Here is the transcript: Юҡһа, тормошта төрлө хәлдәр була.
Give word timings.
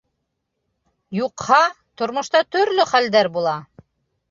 Юҡһа, 1.17 1.59
тормошта 2.03 2.43
төрлө 2.57 2.89
хәлдәр 2.95 3.33
була. 3.39 3.57